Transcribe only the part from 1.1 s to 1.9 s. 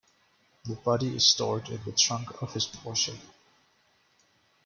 is stored in